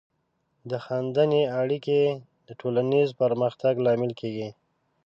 [0.69, 2.01] د خاندنۍ اړیکې
[2.47, 4.49] د ټولنیز پرمختګ لامل کیږي.